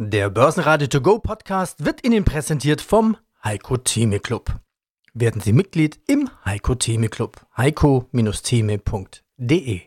[0.00, 4.60] Der Börsenradio To Go Podcast wird Ihnen präsentiert vom Heiko Theme Club.
[5.12, 7.44] Werden Sie Mitglied im Heiko Theme Club.
[7.56, 9.80] heiko-theme.de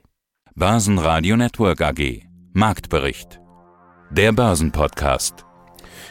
[0.54, 3.40] Börsenradio Network AG Marktbericht
[4.10, 5.46] Der Börsenpodcast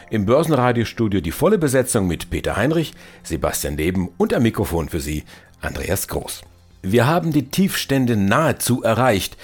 [0.09, 5.25] Im Börsenradiostudio die volle Besetzung mit Peter Heinrich, Sebastian Leben und am Mikrofon für Sie
[5.61, 6.41] Andreas Groß.
[6.81, 9.37] Wir haben die Tiefstände nahezu erreicht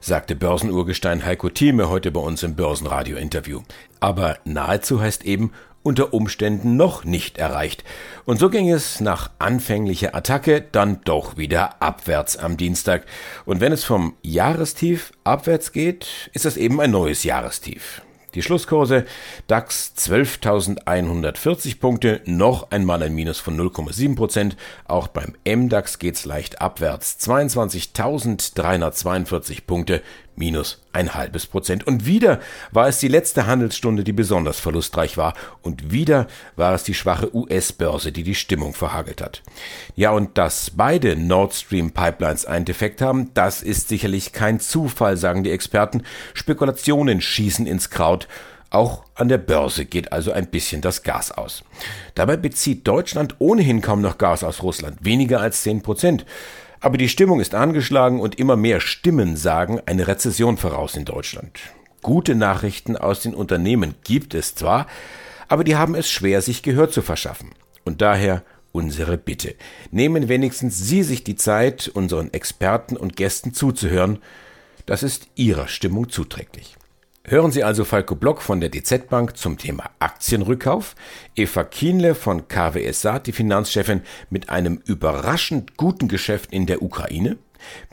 [0.00, 3.62] sagte Börsenurgestein Heiko Thieme heute bei uns im Börsenradio-Interview.
[4.00, 7.84] Aber nahezu heißt eben unter Umständen noch nicht erreicht.
[8.24, 13.06] Und so ging es nach anfänglicher Attacke dann doch wieder abwärts am Dienstag.
[13.44, 18.02] Und wenn es vom Jahrestief abwärts geht, ist das eben ein neues Jahrestief.
[18.34, 19.06] Die Schlusskurse
[19.46, 24.54] DAX 12.140 Punkte, noch einmal ein Minus von 0,7 Prozent.
[24.86, 27.16] Auch beim MDAX geht's leicht abwärts.
[27.20, 30.02] 22.342 Punkte,
[30.38, 31.86] minus ein halbes Prozent.
[31.86, 32.40] Und wieder
[32.72, 35.34] war es die letzte Handelsstunde, die besonders verlustreich war.
[35.62, 39.42] Und wieder war es die schwache US-Börse, die die Stimmung verhagelt hat.
[39.96, 45.16] Ja, und dass beide Nord Stream Pipelines einen Defekt haben, das ist sicherlich kein Zufall,
[45.16, 46.04] sagen die Experten.
[46.34, 48.28] Spekulationen schießen ins Kraut.
[48.70, 51.64] Auch an der Börse geht also ein bisschen das Gas aus.
[52.14, 56.26] Dabei bezieht Deutschland ohnehin kaum noch Gas aus Russland, weniger als 10 Prozent.
[56.80, 61.58] Aber die Stimmung ist angeschlagen und immer mehr Stimmen sagen eine Rezession voraus in Deutschland.
[62.02, 64.86] Gute Nachrichten aus den Unternehmen gibt es zwar,
[65.48, 67.50] aber die haben es schwer, sich Gehör zu verschaffen.
[67.84, 69.56] Und daher unsere Bitte.
[69.90, 74.18] Nehmen wenigstens Sie sich die Zeit, unseren Experten und Gästen zuzuhören.
[74.86, 76.77] Das ist Ihrer Stimmung zuträglich.
[77.30, 80.94] Hören Sie also Falco Block von der DZ Bank zum Thema Aktienrückkauf,
[81.36, 87.36] Eva Kienle von KWS Saat, die Finanzchefin, mit einem überraschend guten Geschäft in der Ukraine,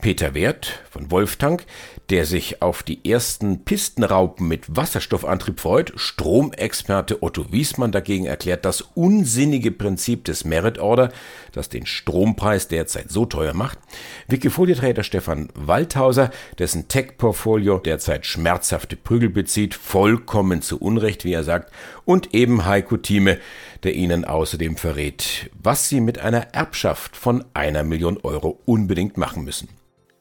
[0.01, 1.65] Peter Wert von Wolftank,
[2.09, 5.93] der sich auf die ersten Pistenraupen mit Wasserstoffantrieb freut.
[5.95, 11.11] Stromexperte Otto Wiesmann dagegen erklärt das unsinnige Prinzip des Merit Order,
[11.51, 13.79] das den Strompreis derzeit so teuer macht.
[14.27, 16.29] Wikifolio-Trader Stefan Waldhauser,
[16.59, 21.71] dessen Tech-Portfolio derzeit schmerzhafte Prügel bezieht, vollkommen zu Unrecht, wie er sagt.
[22.05, 23.39] Und eben Heiko Thieme,
[23.85, 29.45] der Ihnen außerdem verrät, was Sie mit einer Erbschaft von einer Million Euro unbedingt machen
[29.45, 29.69] müssen.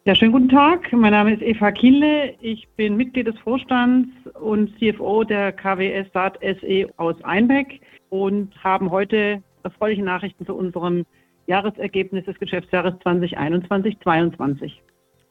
[0.04, 0.92] Ja, schönen guten Tag.
[0.92, 2.34] Mein Name ist Eva Kienle.
[2.40, 7.80] Ich bin Mitglied des Vorstands und CFO der KWS Saat SE aus Einbeck
[8.10, 11.06] und haben heute erfreuliche Nachrichten zu unserem
[11.46, 14.72] Jahresergebnis des Geschäftsjahres 2021-22.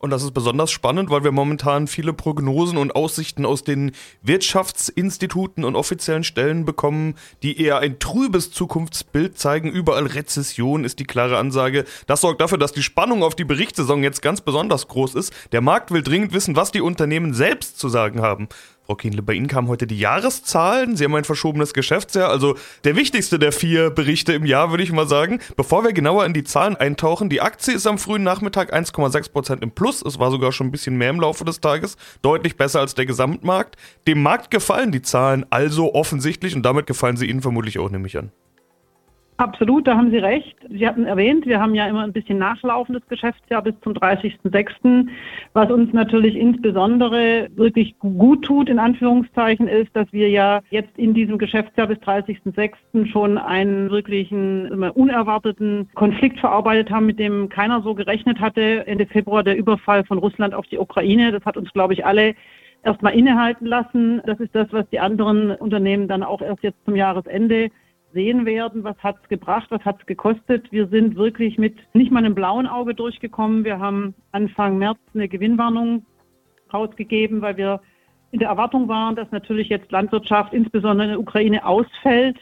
[0.03, 5.63] Und das ist besonders spannend, weil wir momentan viele Prognosen und Aussichten aus den Wirtschaftsinstituten
[5.63, 9.71] und offiziellen Stellen bekommen, die eher ein trübes Zukunftsbild zeigen.
[9.71, 11.85] Überall Rezession ist die klare Ansage.
[12.05, 15.31] Das sorgt dafür, dass die Spannung auf die Berichtssaison jetzt ganz besonders groß ist.
[15.53, 18.49] Der Markt will dringend wissen, was die Unternehmen selbst zu sagen haben.
[18.85, 20.97] Frau Kienle, bei Ihnen kamen heute die Jahreszahlen.
[20.97, 24.91] Sie haben ein verschobenes Geschäftsjahr, also der wichtigste der vier Berichte im Jahr, würde ich
[24.91, 25.39] mal sagen.
[25.55, 29.71] Bevor wir genauer in die Zahlen eintauchen, die Aktie ist am frühen Nachmittag 1,6% im
[29.71, 30.01] Plus.
[30.01, 31.95] Es war sogar schon ein bisschen mehr im Laufe des Tages.
[32.21, 33.77] Deutlich besser als der Gesamtmarkt.
[34.05, 38.07] Dem Markt gefallen die Zahlen also offensichtlich und damit gefallen sie Ihnen vermutlich auch, nehme
[38.07, 38.33] ich an.
[39.37, 40.55] Absolut, da haben Sie recht.
[40.69, 45.07] Sie hatten erwähnt, wir haben ja immer ein bisschen nachlaufendes Geschäftsjahr bis zum 30.06.
[45.53, 51.15] Was uns natürlich insbesondere wirklich gut tut, in Anführungszeichen, ist, dass wir ja jetzt in
[51.15, 53.07] diesem Geschäftsjahr bis 30.06.
[53.07, 58.85] schon einen wirklichen unerwarteten Konflikt verarbeitet haben, mit dem keiner so gerechnet hatte.
[58.85, 61.31] Ende Februar der Überfall von Russland auf die Ukraine.
[61.31, 62.35] Das hat uns, glaube ich, alle
[62.83, 64.21] erstmal innehalten lassen.
[64.25, 67.69] Das ist das, was die anderen Unternehmen dann auch erst jetzt zum Jahresende
[68.13, 70.71] sehen werden, was hat es gebracht, was hat es gekostet.
[70.71, 73.63] Wir sind wirklich mit nicht mal einem blauen Auge durchgekommen.
[73.63, 76.05] Wir haben Anfang März eine Gewinnwarnung
[76.73, 77.81] rausgegeben, weil wir
[78.31, 82.37] in der Erwartung waren, dass natürlich jetzt Landwirtschaft, insbesondere in der Ukraine, ausfällt.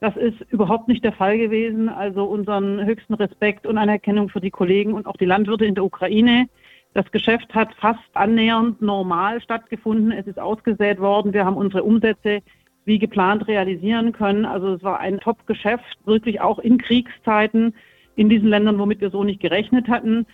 [0.00, 1.88] Das ist überhaupt nicht der Fall gewesen.
[1.88, 5.84] Also unseren höchsten Respekt und Anerkennung für die Kollegen und auch die Landwirte in der
[5.84, 6.48] Ukraine.
[6.94, 10.12] Das Geschäft hat fast annähernd normal stattgefunden.
[10.12, 11.32] Es ist ausgesät worden.
[11.32, 12.42] Wir haben unsere Umsätze
[12.84, 14.44] wie geplant realisieren können.
[14.44, 17.74] Also es war ein Top-Geschäft, wirklich auch in Kriegszeiten
[18.16, 20.26] in diesen Ländern, womit wir so nicht gerechnet hatten.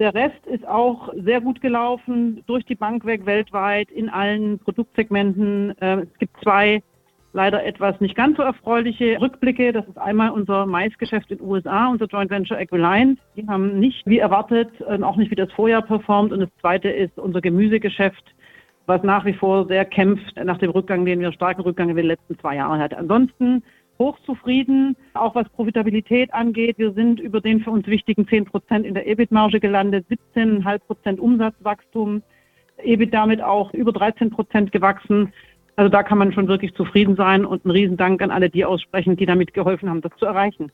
[0.00, 5.74] Der Rest ist auch sehr gut gelaufen, durch die Bank weg weltweit, in allen Produktsegmenten.
[5.80, 6.82] Ähm, es gibt zwei
[7.32, 9.72] leider etwas nicht ganz so erfreuliche Rückblicke.
[9.72, 13.18] Das ist einmal unser Maisgeschäft in den USA, unser Joint Venture Equiliant.
[13.36, 14.70] Die haben nicht wie erwartet,
[15.02, 16.32] auch nicht wie das Vorjahr performt.
[16.32, 18.33] Und das zweite ist unser Gemüsegeschäft
[18.86, 22.06] was nach wie vor sehr kämpft nach dem Rückgang, den wir starken Rückgang in den
[22.06, 22.94] letzten zwei Jahren hatten.
[22.94, 23.62] Ansonsten
[23.98, 26.78] hochzufrieden, auch was Profitabilität angeht.
[26.78, 31.20] Wir sind über den für uns wichtigen 10 Prozent in der EBIT-Marge gelandet, 17,5 Prozent
[31.20, 32.22] Umsatzwachstum,
[32.82, 35.32] EBIT damit auch über 13 Prozent gewachsen.
[35.76, 39.16] Also da kann man schon wirklich zufrieden sein und einen Riesendank an alle die aussprechen,
[39.16, 40.70] die damit geholfen haben, das zu erreichen.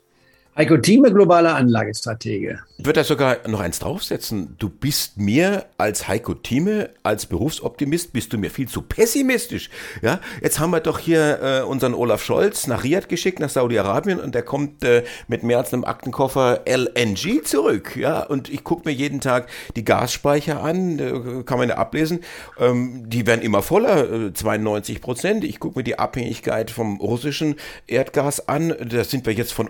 [0.57, 2.59] Heiko Thieme, globaler Anlagestratege.
[2.77, 4.57] Ich würde da sogar noch eins draufsetzen.
[4.59, 9.69] Du bist mir als Heiko Thieme, als Berufsoptimist, bist du mir viel zu pessimistisch.
[10.01, 14.19] Ja, jetzt haben wir doch hier äh, unseren Olaf Scholz nach Riyadh geschickt, nach Saudi-Arabien
[14.19, 17.95] und der kommt äh, mit mehr als einem Aktenkoffer LNG zurück.
[17.95, 19.47] Ja, und ich gucke mir jeden Tag
[19.77, 22.19] die Gasspeicher an, äh, kann man ja ablesen.
[22.59, 25.43] Ähm, die werden immer voller, 92 äh, Prozent.
[25.45, 27.55] Ich gucke mir die Abhängigkeit vom russischen
[27.87, 28.75] Erdgas an.
[28.85, 29.69] Da sind wir jetzt von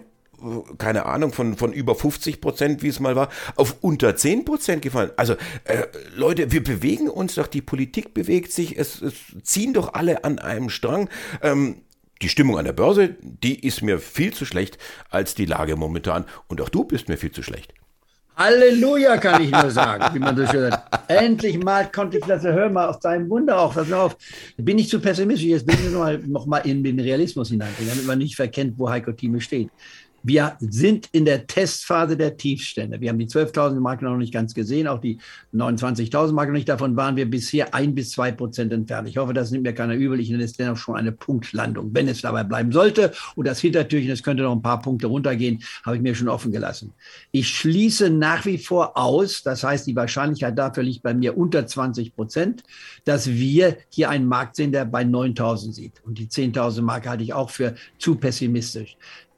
[0.77, 4.81] keine Ahnung, von, von über 50 Prozent, wie es mal war, auf unter 10 Prozent
[4.81, 5.11] gefallen.
[5.17, 5.33] Also
[5.63, 5.83] äh,
[6.15, 10.39] Leute, wir bewegen uns doch, die Politik bewegt sich, es, es ziehen doch alle an
[10.39, 11.09] einem Strang.
[11.41, 11.81] Ähm,
[12.21, 14.77] die Stimmung an der Börse, die ist mir viel zu schlecht
[15.09, 16.25] als die Lage momentan.
[16.47, 17.73] Und auch du bist mir viel zu schlecht.
[18.38, 21.11] Halleluja, kann ich nur sagen, wie man so schön sagt.
[21.11, 24.17] Endlich mal konnte ich das, hör mal auf deinem Wunder auf, pass auf.
[24.57, 27.91] Bin ich zu pessimistisch, jetzt bin ich noch mal, noch mal in den Realismus hineinbringen,
[27.91, 29.69] damit man nicht verkennt, wo Heiko Thieme steht.
[30.23, 33.01] Wir sind in der Testphase der Tiefstände.
[33.01, 35.18] Wir haben die 12.000 Marke noch nicht ganz gesehen, auch die
[35.53, 36.69] 29.000 Marke noch nicht.
[36.69, 39.09] Davon waren wir bisher ein bis zwei Prozent entfernt.
[39.09, 40.19] Ich hoffe, das nimmt mir keiner übel.
[40.19, 41.89] Ich nenne es dennoch schon eine Punktlandung.
[41.94, 45.63] Wenn es dabei bleiben sollte und das Hintertürchen, es könnte noch ein paar Punkte runtergehen,
[45.83, 46.94] habe ich mir schon offen gelassen.
[47.31, 51.65] Ich schließe nach wie vor aus, das heißt, die Wahrscheinlichkeit dafür liegt bei mir unter
[51.65, 52.63] 20 Prozent,
[53.06, 55.94] dass wir hier einen Markt sehen, der bei 9.000 sieht.
[56.06, 58.97] Und die 10.000 Marke halte ich auch für zu pessimistisch.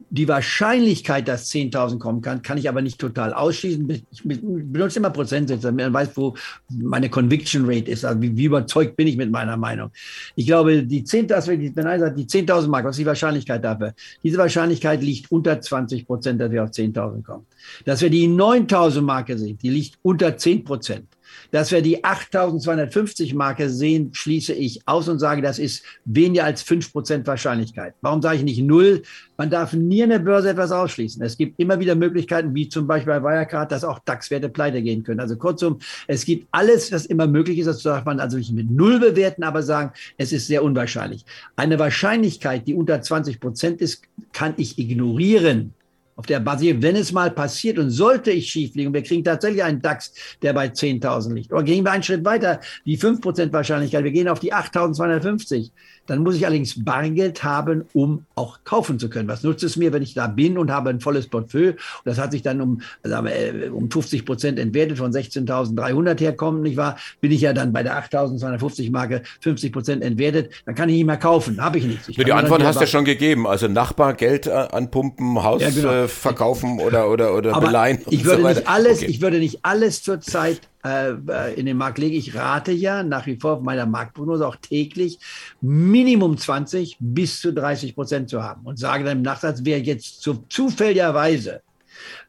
[0.09, 3.89] Die Wahrscheinlichkeit, dass 10.000 kommen kann, kann ich aber nicht total ausschließen.
[4.11, 6.35] Ich benutze immer Prozentsätze, damit man weiß, wo
[6.69, 8.05] meine Conviction Rate ist.
[8.05, 9.89] Also wie, wie überzeugt bin ich mit meiner Meinung.
[10.35, 13.95] Ich glaube, die 10.000, wenn einer sagt, die 10.000 Mark, was ist die Wahrscheinlichkeit dafür?
[14.21, 17.47] Diese Wahrscheinlichkeit liegt unter 20 Prozent, dass wir auf 10.000 kommen.
[17.85, 21.07] Dass wir die 9.000 Marke sehen, die liegt unter 10 Prozent.
[21.51, 26.65] Dass wir die 8250 Marke sehen, schließe ich aus und sage, das ist weniger als
[26.65, 27.93] 5% Wahrscheinlichkeit.
[28.01, 29.03] Warum sage ich nicht null?
[29.37, 31.21] Man darf nie in der Börse etwas ausschließen.
[31.23, 35.03] Es gibt immer wieder Möglichkeiten, wie zum Beispiel bei Wirecard, dass auch DAX-Werte pleite gehen
[35.03, 35.19] können.
[35.19, 37.65] Also kurzum, es gibt alles, was immer möglich ist.
[37.65, 41.25] Das darf man also nicht mit null bewerten, aber sagen, es ist sehr unwahrscheinlich.
[41.55, 44.03] Eine Wahrscheinlichkeit, die unter 20 Prozent ist,
[44.33, 45.73] kann ich ignorieren
[46.15, 49.63] auf der Basis, wenn es mal passiert und sollte ich schief liegen, wir kriegen tatsächlich
[49.63, 51.51] einen DAX, der bei 10.000 liegt.
[51.51, 55.71] Oder gehen wir einen Schritt weiter, die 5% Wahrscheinlichkeit, wir gehen auf die 8.250.
[56.05, 59.27] Dann muss ich allerdings Bargeld haben, um auch kaufen zu können.
[59.29, 61.71] Was nutzt es mir, wenn ich da bin und habe ein volles Portfolio?
[61.71, 66.19] Und das hat sich dann um, sagen wir, äh, um 50 Prozent entwertet, von 16.300
[66.19, 66.97] herkommen, nicht wahr?
[67.21, 71.05] Bin ich ja dann bei der 8.250 Marke 50 Prozent entwertet, dann kann ich nicht
[71.05, 71.61] mehr kaufen.
[71.61, 72.09] Habe ich nichts.
[72.09, 73.47] Ich die Antwort hast du ja schon gegeben.
[73.47, 75.91] Also Nachbar, Geld äh, anpumpen, Haus ja, genau.
[75.91, 77.99] äh, verkaufen oder, oder, oder Aber beleihen.
[78.09, 79.05] Ich würde, so nicht alles, okay.
[79.11, 82.15] ich würde nicht alles zurzeit äh, äh, in den Markt lege.
[82.17, 85.17] Ich rate ja nach wie vor auf meiner Marktprognose auch täglich
[85.61, 90.21] Minimum 20 bis zu 30 Prozent zu haben und sage dann im Nachsatz, wer jetzt
[90.21, 91.61] zu, zufälligerweise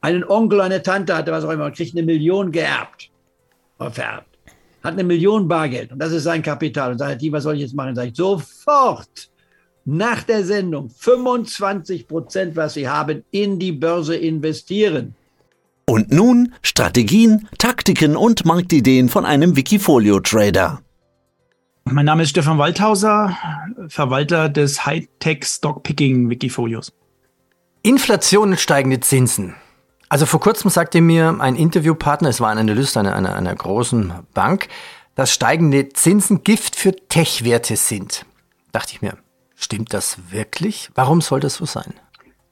[0.00, 3.10] einen Onkel, eine Tante hatte, was auch immer, kriegt eine Million geerbt,
[3.78, 4.38] vererbt,
[4.84, 7.62] hat eine Million Bargeld und das ist sein Kapital und sagt, die, was soll ich
[7.62, 7.96] jetzt machen?
[7.96, 9.30] Sage ich, sofort
[9.84, 15.14] nach der Sendung 25 Prozent, was Sie haben, in die Börse investieren.
[15.86, 20.80] Und nun Strategien, Taktiken und Marktideen von einem Wikifolio-Trader.
[21.84, 23.36] Mein Name ist Stefan Waldhauser,
[23.88, 26.92] Verwalter des Hightech Stockpicking Wikifolios.
[27.82, 29.54] Inflation und steigende Zinsen.
[30.08, 34.12] Also vor kurzem sagte mir ein Interviewpartner, es war ein Analyst einer, einer, einer großen
[34.32, 34.68] Bank,
[35.14, 38.24] dass steigende Zinsen Gift für Tech-Werte sind.
[38.72, 39.18] Dachte ich mir,
[39.54, 40.88] stimmt das wirklich?
[40.94, 41.92] Warum soll das so sein?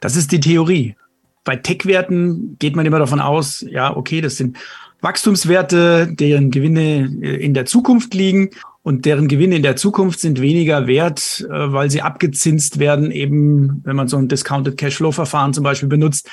[0.01, 0.97] Das ist die Theorie
[1.45, 4.57] bei Tech-Werten geht man immer davon aus, ja, okay, das sind
[5.01, 8.51] Wachstumswerte, deren Gewinne äh, in der Zukunft liegen
[8.83, 13.83] und deren Gewinne in der Zukunft sind weniger wert, äh, weil sie abgezinst werden, eben
[13.85, 16.29] wenn man so ein Discounted Cashflow-Verfahren zum Beispiel benutzt,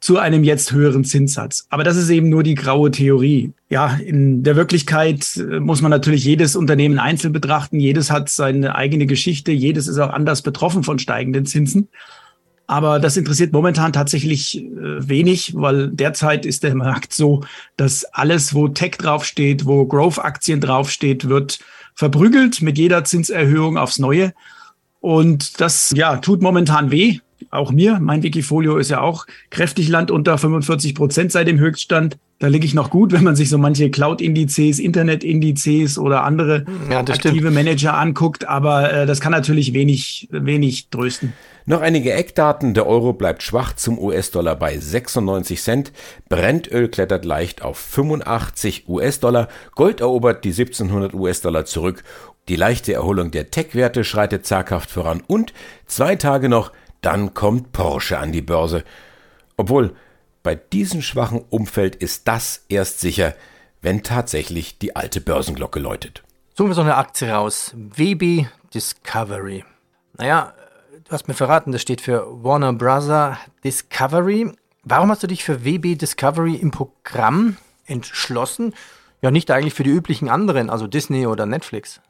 [0.00, 1.66] zu einem jetzt höheren Zinssatz.
[1.68, 3.52] Aber das ist eben nur die graue Theorie.
[3.68, 7.78] Ja, in der Wirklichkeit äh, muss man natürlich jedes Unternehmen einzeln betrachten.
[7.78, 9.52] Jedes hat seine eigene Geschichte.
[9.52, 11.88] Jedes ist auch anders betroffen von steigenden Zinsen.
[12.70, 14.68] Aber das interessiert momentan tatsächlich äh,
[15.08, 17.40] wenig, weil derzeit ist der Markt so,
[17.76, 21.58] dass alles, wo Tech draufsteht, wo Growth-Aktien draufsteht, wird
[21.96, 24.34] verprügelt mit jeder Zinserhöhung aufs Neue.
[25.00, 27.18] Und das, ja, tut momentan weh.
[27.50, 27.98] Auch mir.
[28.00, 32.16] Mein Wikifolio ist ja auch kräftig Land unter 45 Prozent seit dem Höchststand.
[32.38, 37.00] Da liege ich noch gut, wenn man sich so manche Cloud-Indizes, Internet-Indizes oder andere ja,
[37.00, 37.54] aktive stimmt.
[37.54, 38.48] Manager anguckt.
[38.48, 41.32] Aber äh, das kann natürlich wenig, wenig trösten.
[41.66, 42.72] Noch einige Eckdaten.
[42.72, 45.92] Der Euro bleibt schwach zum US-Dollar bei 96 Cent.
[46.28, 49.48] Brennöl klettert leicht auf 85 US-Dollar.
[49.74, 52.02] Gold erobert die 1700 US-Dollar zurück
[52.48, 55.52] Die leichte Erholung der Tech-Werte schreitet zaghaft voran und
[55.86, 58.84] zwei Tage noch, dann kommt Porsche an die Börse.
[59.56, 59.94] Obwohl,
[60.42, 63.34] bei diesem schwachen Umfeld ist das erst sicher,
[63.82, 66.22] wenn tatsächlich die alte Börsenglocke läutet.
[66.54, 67.72] Suchen wir so eine Aktie raus.
[67.74, 69.64] WB Discovery.
[70.16, 70.52] Naja,
[71.04, 74.52] du hast mir verraten, das steht für Warner Brother Discovery.
[74.82, 78.74] Warum hast du dich für WB Discovery im Programm entschlossen?
[79.22, 82.00] Ja, nicht eigentlich für die üblichen anderen, also Disney oder Netflix.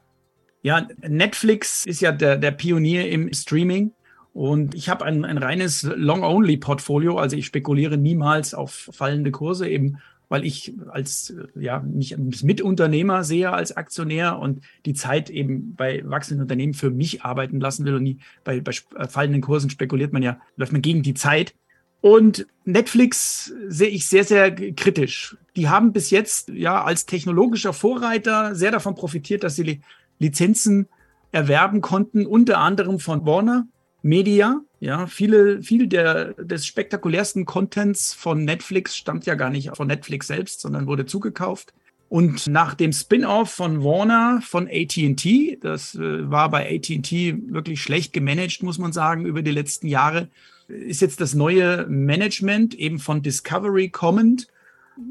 [0.61, 3.93] Ja, Netflix ist ja der, der Pionier im Streaming.
[4.33, 9.97] Und ich habe ein, ein reines Long-Only-Portfolio, also ich spekuliere niemals auf fallende Kurse, eben
[10.29, 16.03] weil ich als ja mich als Mitunternehmer sehe als Aktionär und die Zeit eben bei
[16.05, 18.71] wachsenden Unternehmen für mich arbeiten lassen will und nie bei, bei
[19.09, 21.53] fallenden Kursen spekuliert man ja, läuft man gegen die Zeit.
[21.99, 25.35] Und Netflix sehe ich sehr, sehr kritisch.
[25.57, 29.81] Die haben bis jetzt ja als technologischer Vorreiter sehr davon profitiert, dass sie
[30.17, 30.87] Lizenzen
[31.33, 33.67] erwerben konnten, unter anderem von Warner
[34.01, 34.61] Media.
[34.79, 40.27] Ja, viele, viel der, des spektakulärsten Contents von Netflix stammt ja gar nicht von Netflix
[40.27, 41.73] selbst, sondern wurde zugekauft.
[42.09, 48.11] Und nach dem Spin-off von Warner von AT&T, das äh, war bei AT&T wirklich schlecht
[48.11, 50.27] gemanagt, muss man sagen, über die letzten Jahre,
[50.67, 54.47] ist jetzt das neue Management eben von Discovery kommend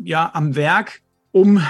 [0.04, 1.00] ja am Werk,
[1.32, 1.62] um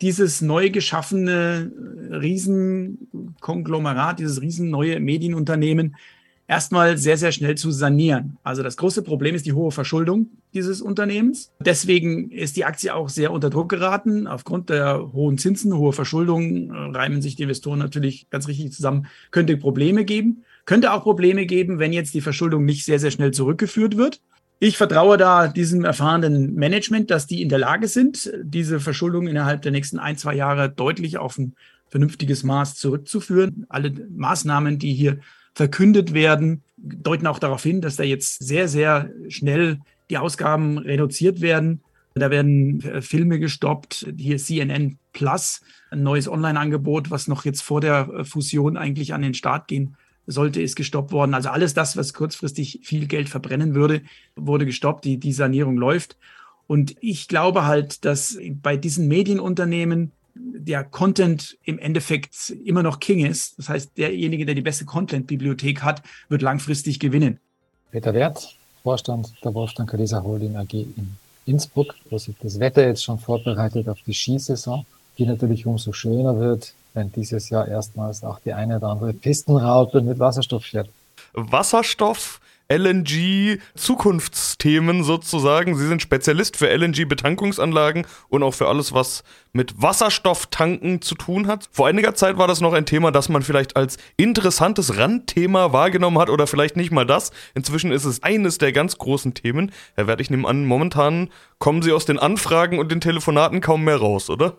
[0.00, 1.70] dieses neu geschaffene
[2.10, 5.96] Riesenkonglomerat, dieses riesen neue Medienunternehmen
[6.48, 8.38] erstmal sehr, sehr schnell zu sanieren.
[8.42, 11.52] Also das große Problem ist die hohe Verschuldung dieses Unternehmens.
[11.60, 14.26] Deswegen ist die Aktie auch sehr unter Druck geraten.
[14.26, 19.06] Aufgrund der hohen Zinsen, hohe Verschuldung äh, reimen sich die Investoren natürlich ganz richtig zusammen.
[19.30, 20.44] Könnte Probleme geben.
[20.64, 24.20] Könnte auch Probleme geben, wenn jetzt die Verschuldung nicht sehr, sehr schnell zurückgeführt wird.
[24.58, 29.62] Ich vertraue da diesem erfahrenen Management, dass die in der Lage sind, diese Verschuldung innerhalb
[29.62, 31.54] der nächsten ein, zwei Jahre deutlich auf ein
[31.88, 33.66] vernünftiges Maß zurückzuführen.
[33.68, 35.20] Alle Maßnahmen, die hier
[35.58, 41.40] verkündet werden, deuten auch darauf hin, dass da jetzt sehr, sehr schnell die Ausgaben reduziert
[41.40, 41.80] werden.
[42.14, 44.06] Da werden äh, Filme gestoppt.
[44.16, 45.60] Hier CNN Plus,
[45.90, 49.96] ein neues Online-Angebot, was noch jetzt vor der äh, Fusion eigentlich an den Start gehen
[50.28, 51.34] sollte, ist gestoppt worden.
[51.34, 54.02] Also alles das, was kurzfristig viel Geld verbrennen würde,
[54.36, 55.04] wurde gestoppt.
[55.04, 56.16] Die, die Sanierung läuft.
[56.68, 63.24] Und ich glaube halt, dass bei diesen Medienunternehmen der Content im Endeffekt immer noch King
[63.24, 63.58] ist.
[63.58, 67.40] Das heißt, derjenige, der die beste Content-Bibliothek hat, wird langfristig gewinnen.
[67.90, 71.16] Peter Wert, Vorstand der Wolfgang Kaleser Holding AG in
[71.46, 74.84] Innsbruck, wo sich das Wetter jetzt schon vorbereitet auf die Skisaison,
[75.16, 80.00] die natürlich umso schöner wird, wenn dieses Jahr erstmals auch die eine oder andere Pistenraute
[80.02, 80.88] mit Wasserstoff fährt.
[81.32, 85.74] Wasserstoff LNG Zukunftsthemen sozusagen.
[85.74, 91.46] Sie sind Spezialist für LNG Betankungsanlagen und auch für alles, was mit Wasserstofftanken zu tun
[91.46, 91.68] hat.
[91.72, 96.18] Vor einiger Zeit war das noch ein Thema, das man vielleicht als interessantes Randthema wahrgenommen
[96.18, 97.30] hat oder vielleicht nicht mal das.
[97.54, 99.72] Inzwischen ist es eines der ganz großen Themen.
[99.94, 103.84] Herr Wert, ich nehme an, momentan kommen Sie aus den Anfragen und den Telefonaten kaum
[103.84, 104.58] mehr raus, oder?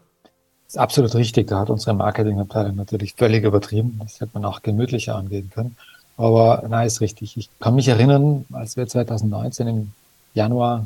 [0.66, 1.48] Das ist absolut richtig.
[1.48, 4.00] Da hat unsere Marketingabteilung natürlich völlig übertrieben.
[4.02, 5.76] Das hätte man auch gemütlicher angehen können.
[6.20, 7.38] Aber nein, ist richtig.
[7.38, 9.92] Ich kann mich erinnern, als wir 2019 im
[10.34, 10.86] Januar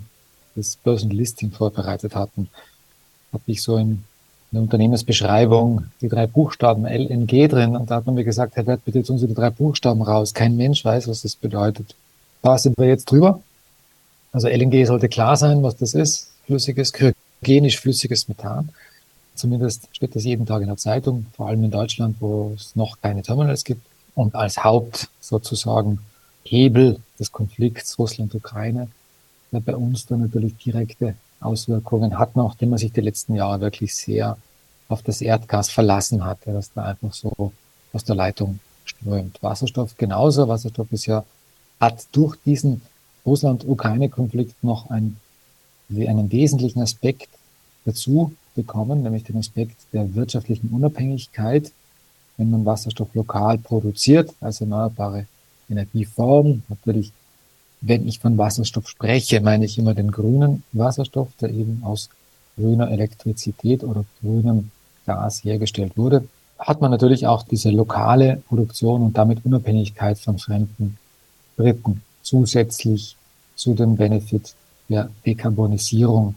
[0.56, 2.50] das Börsenlisting vorbereitet hatten,
[3.32, 4.04] habe ich so in
[4.52, 8.86] der Unternehmensbeschreibung die drei Buchstaben LNG drin und da hat man mir gesagt, Herr Wert,
[8.86, 10.36] bitte tun Sie die drei Buchstaben raus.
[10.36, 11.96] Kein Mensch weiß, was das bedeutet.
[12.44, 13.42] Da sind wir jetzt drüber.
[14.34, 16.30] Also LNG sollte klar sein, was das ist.
[16.46, 18.70] Flüssiges, kryogenisch flüssiges Methan.
[19.34, 23.02] Zumindest steht das jeden Tag in der Zeitung, vor allem in Deutschland, wo es noch
[23.02, 23.82] keine Terminals gibt
[24.16, 26.00] und als Haupt sozusagen
[26.44, 28.88] Hebel des Konflikts Russland-Ukraine,
[29.52, 33.96] der bei uns dann natürlich direkte Auswirkungen hat, nachdem man sich die letzten Jahre wirklich
[33.96, 34.38] sehr
[34.88, 37.52] auf das Erdgas verlassen hatte, dass da einfach so
[37.92, 39.42] aus der Leitung strömt.
[39.42, 40.48] Wasserstoff genauso.
[40.48, 41.24] Wasserstoff ist ja,
[41.80, 42.82] hat durch diesen
[43.26, 45.18] Russland-Ukraine-Konflikt noch ein,
[45.90, 47.30] einen wesentlichen Aspekt
[47.86, 51.72] dazu bekommen, nämlich den Aspekt der wirtschaftlichen Unabhängigkeit
[52.38, 55.28] wenn man Wasserstoff lokal produziert, als erneuerbare
[55.70, 56.64] Energieform.
[56.70, 57.12] Natürlich,
[57.82, 62.10] wenn ich von Wasserstoff spreche, meine ich immer den grünen Wasserstoff, der eben aus
[62.58, 64.72] grüner Elektrizität oder grünem
[65.06, 66.28] Gas hergestellt wurde.
[66.60, 70.98] Hat man natürlich auch diese lokale Produktion und damit Unabhängigkeit von fremden
[71.58, 73.18] Dritten zusätzlich
[73.56, 74.56] zu dem Benefit
[74.90, 76.36] der Dekarbonisierung,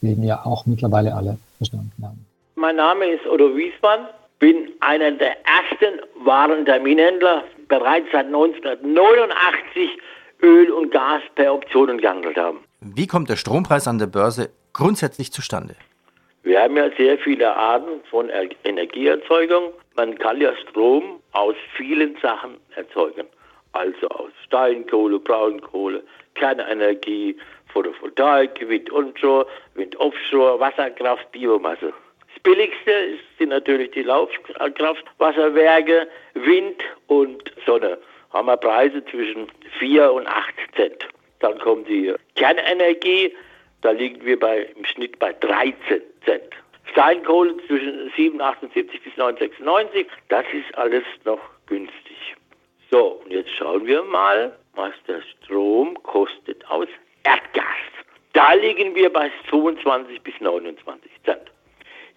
[0.00, 2.24] den ja auch mittlerweile alle verstanden haben.
[2.56, 4.06] Mein Name ist Otto Wiesmann
[4.38, 9.90] bin einer der ersten Warenterminhändler, bereits seit 1989
[10.42, 12.60] Öl und Gas per Optionen gehandelt haben.
[12.80, 15.74] Wie kommt der Strompreis an der Börse grundsätzlich zustande?
[16.44, 19.72] Wir haben ja sehr viele Arten von er Energieerzeugung.
[19.96, 23.26] Man kann ja Strom aus vielen Sachen erzeugen.
[23.72, 26.02] Also aus Steinkohle, Braunkohle,
[26.34, 27.36] Kernenergie,
[27.72, 31.92] Photovoltaik, Wind onshore, Wind offshore, Wasserkraft, Biomasse.
[32.38, 37.98] Das billigste sind natürlich die Laufkraftwasserwerke, Wind und Sonne.
[38.32, 41.08] Haben wir Preise zwischen 4 und 8 Cent.
[41.40, 43.34] Dann kommt die Kernenergie,
[43.80, 46.44] da liegen wir bei, im Schnitt bei 13 Cent.
[46.92, 52.36] Steinkohle zwischen 778 bis 996, das ist alles noch günstig.
[52.88, 56.86] So, und jetzt schauen wir mal, was der Strom kostet aus
[57.24, 57.64] Erdgas.
[58.32, 61.50] Da liegen wir bei 22 bis 29 Cent.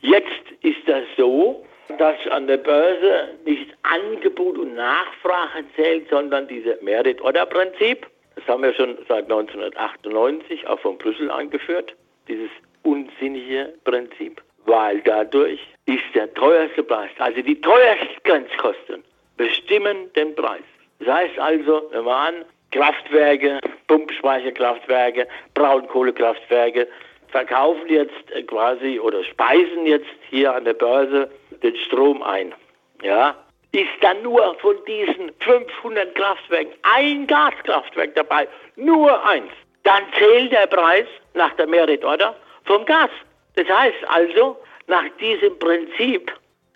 [0.02, 1.64] Jetzt ist das so,
[1.98, 8.08] dass an der Börse nicht Angebot und Nachfrage zählt, sondern dieses Merit-Order-Prinzip.
[8.36, 11.96] Das haben wir schon seit 1998 auch von Brüssel angeführt,
[12.28, 12.50] dieses
[12.84, 19.04] unsinnige Prinzip, weil dadurch ist der teuerste Preis, also die teuersten Grenzkosten,
[19.38, 20.64] bestimmen den Preis.
[21.00, 26.88] Das heißt also, wenn wir an, Kraftwerke, Pumpspeicherkraftwerke, Braunkohlekraftwerke
[27.32, 31.30] verkaufen jetzt äh, quasi oder speisen jetzt hier an der Börse
[31.64, 32.54] den Strom ein.
[33.02, 33.36] Ja,
[33.72, 39.52] ist dann nur von diesen 500 Kraftwerken ein Gaskraftwerk dabei, nur eins.
[39.84, 42.36] Dann zählt der Preis nach der Merit Order
[42.66, 43.10] vom Gas.
[43.56, 44.58] Das heißt also,
[44.88, 46.32] nach diesem Prinzip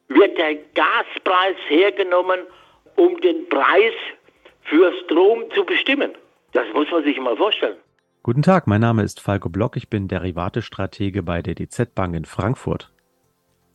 [0.08, 2.42] wird der Gaspreis hergenommen,
[2.96, 3.94] um den Preis
[4.64, 6.16] für Strom zu bestimmen.
[6.54, 7.78] Das muss man sich mal vorstellen.
[8.26, 12.26] Guten Tag, mein Name ist Falco Block, ich bin Derivatestratege bei der DZ Bank in
[12.26, 12.92] Frankfurt.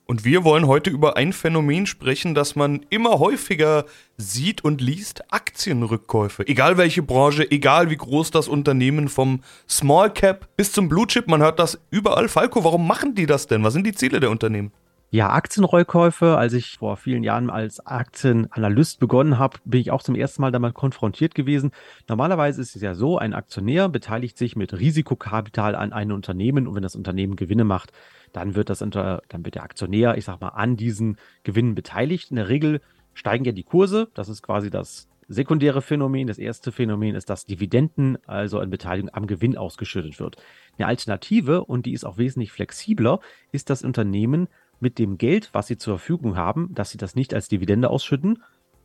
[0.06, 3.84] Und wir wollen heute über ein Phänomen sprechen, das man immer häufiger
[4.16, 6.48] sieht und liest, Aktienrückkäufe.
[6.48, 11.28] Egal welche Branche, egal wie groß das Unternehmen, vom Small Cap bis zum Blue Chip,
[11.28, 12.28] man hört das überall.
[12.28, 13.62] Falco, warum machen die das denn?
[13.62, 14.72] Was sind die Ziele der Unternehmen?
[15.12, 20.14] Ja, Aktienreukäufe, als ich vor vielen Jahren als Aktienanalyst begonnen habe, bin ich auch zum
[20.14, 21.72] ersten Mal damit konfrontiert gewesen.
[22.08, 26.76] Normalerweise ist es ja so, ein Aktionär beteiligt sich mit Risikokapital an einem Unternehmen und
[26.76, 27.90] wenn das Unternehmen Gewinne macht,
[28.32, 32.30] dann wird das unter, dann wird der Aktionär, ich sag mal, an diesen Gewinnen beteiligt.
[32.30, 32.80] In der Regel
[33.12, 34.10] steigen ja die Kurse.
[34.14, 36.28] Das ist quasi das sekundäre Phänomen.
[36.28, 40.36] Das erste Phänomen ist, dass Dividenden, also eine Beteiligung am Gewinn ausgeschüttet wird.
[40.78, 43.18] Eine Alternative, und die ist auch wesentlich flexibler,
[43.50, 44.46] ist das Unternehmen
[44.80, 48.42] mit dem Geld, was sie zur Verfügung haben, dass sie das nicht als Dividende ausschütten,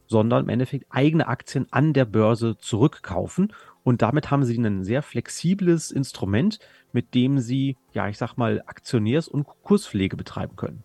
[0.07, 3.53] sondern im Endeffekt eigene Aktien an der Börse zurückkaufen.
[3.83, 6.59] Und damit haben sie ein sehr flexibles Instrument,
[6.91, 10.83] mit dem sie, ja, ich sag mal, Aktionärs- und Kurspflege betreiben können.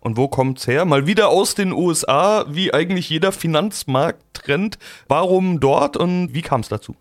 [0.00, 0.84] Und wo kommt's her?
[0.84, 4.78] Mal wieder aus den USA, wie eigentlich jeder Finanzmarkttrend.
[5.06, 6.96] Warum dort und wie kam es dazu?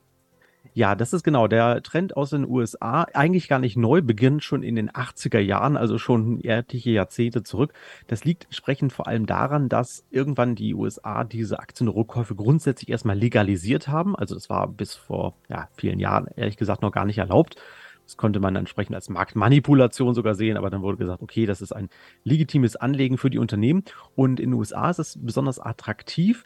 [0.73, 3.03] Ja, das ist genau der Trend aus den USA.
[3.13, 7.73] Eigentlich gar nicht neu, beginnt schon in den 80er Jahren, also schon etliche Jahrzehnte zurück.
[8.07, 13.89] Das liegt entsprechend vor allem daran, dass irgendwann die USA diese Aktienrückkäufe grundsätzlich erstmal legalisiert
[13.89, 14.15] haben.
[14.15, 17.57] Also das war bis vor ja, vielen Jahren ehrlich gesagt noch gar nicht erlaubt.
[18.05, 21.73] Das konnte man entsprechend als Marktmanipulation sogar sehen, aber dann wurde gesagt, okay, das ist
[21.73, 21.89] ein
[22.23, 23.83] legitimes Anlegen für die Unternehmen.
[24.15, 26.43] Und in den USA ist es besonders attraktiv,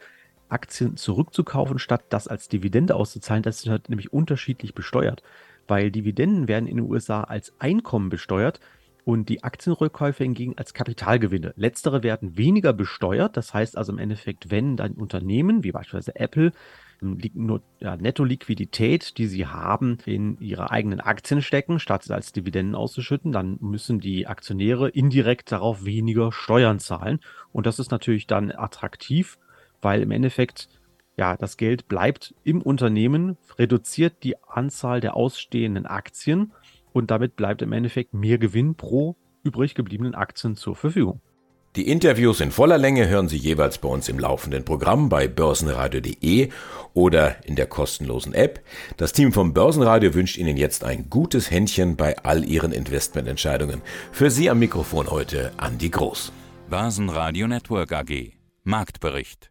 [0.48, 3.42] Aktien zurückzukaufen, statt das als Dividende auszuzahlen.
[3.42, 5.22] Das ist halt nämlich unterschiedlich besteuert,
[5.68, 8.60] weil Dividenden werden in den USA als Einkommen besteuert
[9.04, 11.54] und die Aktienrückkäufe hingegen als Kapitalgewinne.
[11.56, 13.36] Letztere werden weniger besteuert.
[13.36, 16.52] Das heißt also im Endeffekt, wenn dein Unternehmen, wie beispielsweise Apple,
[17.00, 22.74] nur ja, Netto-Liquidität, die sie haben, in ihre eigenen Aktien stecken, statt es als Dividenden
[22.74, 27.20] auszuschütten, dann müssen die Aktionäre indirekt darauf weniger Steuern zahlen.
[27.52, 29.38] Und das ist natürlich dann attraktiv
[29.82, 30.68] weil im Endeffekt
[31.16, 36.52] ja, das Geld bleibt im Unternehmen, reduziert die Anzahl der ausstehenden Aktien
[36.92, 41.20] und damit bleibt im Endeffekt mehr Gewinn pro übrig gebliebenen Aktien zur Verfügung.
[41.76, 46.48] Die Interviews in voller Länge hören Sie jeweils bei uns im laufenden Programm bei börsenradio.de
[46.94, 48.60] oder in der kostenlosen App.
[48.96, 53.82] Das Team vom Börsenradio wünscht Ihnen jetzt ein gutes Händchen bei all Ihren Investmententscheidungen.
[54.10, 56.32] Für Sie am Mikrofon heute Andi Groß.
[56.70, 58.32] Börsenradio Network AG.
[58.64, 59.50] Marktbericht.